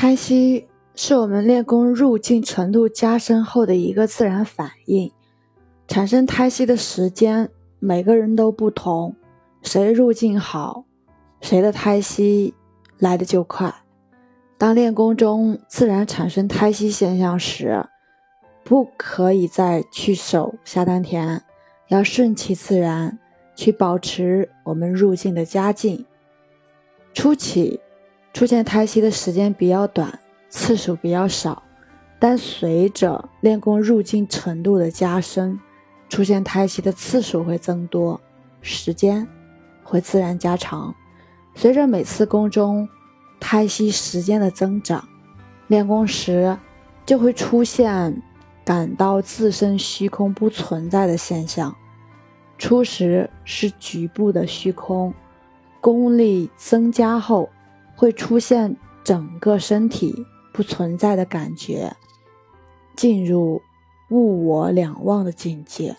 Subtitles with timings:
[0.00, 5.12] 胎息是我们练功入境程度加深后的一个自然反应。
[5.86, 9.14] 产生胎息的时间，每个人都不同，
[9.60, 10.86] 谁入境好，
[11.42, 12.54] 谁的胎息
[12.96, 13.74] 来的就快。
[14.56, 17.84] 当练功中自然产生胎息现象时，
[18.64, 21.42] 不可以再去守下丹田，
[21.88, 23.18] 要顺其自然
[23.54, 26.06] 去保持我们入境的佳境。
[27.12, 27.80] 初期
[28.32, 31.62] 出现胎息的时间比较短，次数比较少，
[32.18, 35.58] 但随着练功入境程度的加深。
[36.08, 38.20] 出现胎息的次数会增多，
[38.60, 39.28] 时间
[39.84, 40.92] 会自然加长。
[41.54, 42.88] 随着每次宫中
[43.38, 45.08] 胎息时间的增长，
[45.68, 46.58] 练功时
[47.06, 48.20] 就会出现
[48.64, 51.72] 感到自身虚空不存在的现象。
[52.58, 55.14] 初时是局部的虚空，
[55.80, 57.48] 功力增加后
[58.00, 61.94] 会出现整个身体不存在的感觉，
[62.96, 63.60] 进入。
[64.10, 65.94] 物我两忘的境界。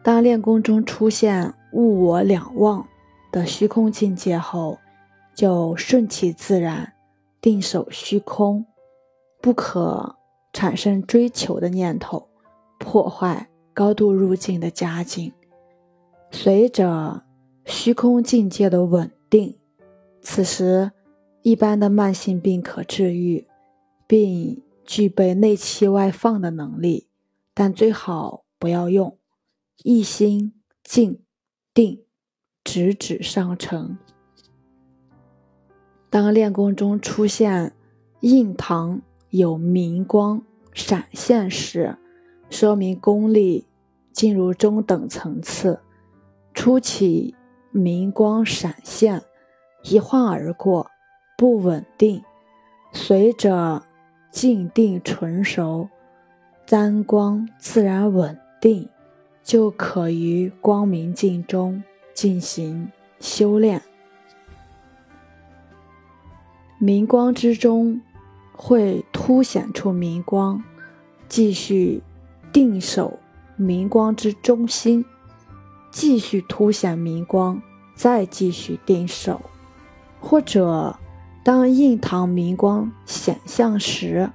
[0.00, 2.86] 当练功中出现物我两忘
[3.32, 4.78] 的虚空境界后，
[5.34, 6.92] 就顺其自然，
[7.40, 8.64] 定守虚空，
[9.40, 10.14] 不可
[10.52, 12.28] 产生追求的念头，
[12.78, 15.32] 破坏高度入境的佳境。
[16.30, 17.24] 随着
[17.64, 19.58] 虚空境界的稳定，
[20.20, 20.92] 此时
[21.42, 23.46] 一般的慢性病可治愈，
[24.06, 24.62] 并。
[24.82, 27.06] 具备内气外放的能力，
[27.54, 29.16] 但最好不要用
[29.84, 31.20] 一心静
[31.72, 32.02] 定，
[32.64, 33.96] 直指上乘。
[36.08, 37.72] 当练功中出现
[38.18, 41.96] 印堂有明光闪现时，
[42.48, 43.68] 说明功力
[44.12, 45.78] 进入中等层次。
[46.52, 47.36] 初起
[47.70, 49.22] 明光闪现，
[49.82, 50.90] 一晃而过，
[51.36, 52.22] 不稳定，
[52.92, 53.82] 随着。
[54.32, 55.88] 静定纯熟，
[56.64, 58.88] 沾光自然稳定，
[59.42, 61.82] 就可于光明镜中
[62.14, 63.82] 进行修炼。
[66.78, 68.00] 明光之中
[68.52, 70.62] 会凸显出明光，
[71.28, 72.00] 继续
[72.52, 73.18] 定守
[73.56, 75.04] 明光之中心，
[75.90, 77.60] 继续凸显明光，
[77.96, 79.40] 再继续定守，
[80.20, 80.96] 或者。
[81.42, 84.30] 当印堂明光显象时，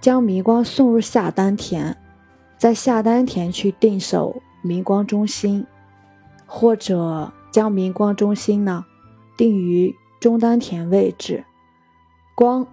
[0.00, 1.94] 将明光送入下丹田，
[2.56, 5.66] 在下丹田去定守明光中心，
[6.46, 8.86] 或者将明光中心呢
[9.36, 11.44] 定于中丹田位置。
[12.34, 12.66] 光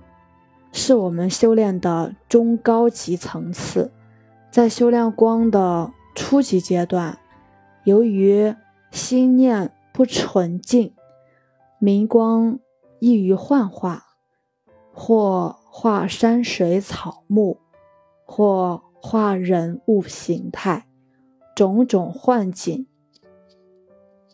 [0.72, 3.91] 是我们修炼的中高级层次，
[4.50, 7.19] 在修炼光的初级阶段，
[7.84, 8.56] 由于
[8.91, 10.94] 心念不纯净，
[11.84, 12.62] 明光。
[13.00, 14.06] 易于幻化，
[14.94, 17.60] 或画山水草木，
[18.24, 20.88] 或画人物形态，
[21.54, 22.88] 种种幻景，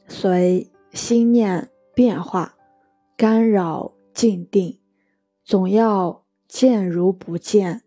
[0.08, 2.56] 随心念变化，
[3.18, 4.80] 干扰静定，
[5.44, 7.82] 总要见如不见，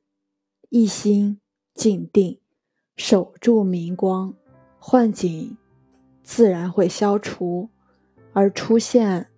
[0.71, 1.39] 一心
[1.73, 2.41] 静定，
[2.97, 4.35] 守住明光，
[4.81, 5.57] 幻景
[6.25, 7.69] 自然会消除，
[8.33, 9.29] 而出现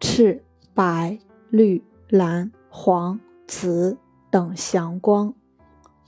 [0.00, 0.42] 赤。
[0.72, 1.18] 白、
[1.50, 3.98] 绿、蓝、黄、紫
[4.30, 5.34] 等祥光，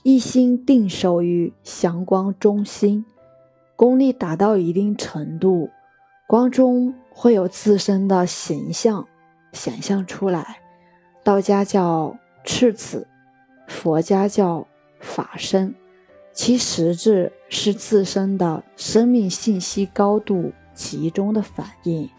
[0.01, 3.05] 一心定守于祥光中心，
[3.75, 5.69] 功力达到一定程度，
[6.25, 9.05] 光中会有自身的形象
[9.51, 10.61] 显现出来。
[11.23, 13.05] 道家叫赤子，
[13.67, 14.65] 佛家叫
[14.99, 15.75] 法身，
[16.31, 22.09] 其实质是自身的生命信息高度集中的反应。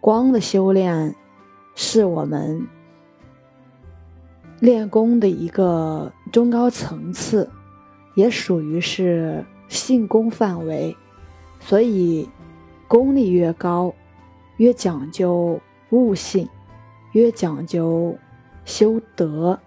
[0.00, 1.14] 光的修炼。
[1.76, 2.66] 是我们
[4.58, 7.48] 练功的一个中高层次，
[8.14, 10.94] 也属于是性功范围，
[11.58, 12.28] 所以
[12.86, 13.94] 功力越高，
[14.58, 16.46] 越讲究悟性，
[17.12, 18.18] 越讲究
[18.66, 19.58] 修德，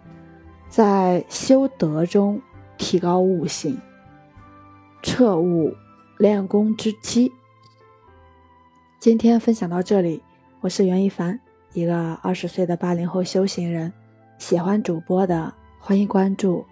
[0.69, 2.39] 在修德中
[2.77, 3.79] 提高悟性，
[5.01, 5.73] 彻悟
[6.19, 7.31] 练功之基。
[9.03, 10.23] 今天分享到这里，
[10.61, 11.37] 我是袁一凡。
[11.73, 13.91] 一个二十岁的八零后修行人，
[14.37, 16.65] 喜欢主播的欢迎关注，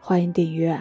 [0.00, 0.76] 欢迎订阅。